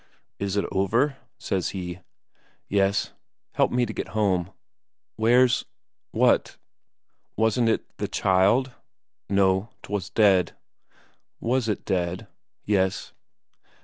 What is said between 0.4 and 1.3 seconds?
it over?"